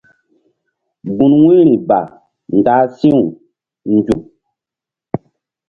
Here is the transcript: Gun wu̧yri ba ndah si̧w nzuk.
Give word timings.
Gun 1.17 1.33
wu̧yri 1.43 1.75
ba 1.87 1.99
ndah 2.57 2.83
si̧w 2.97 3.19
nzuk. 3.95 4.23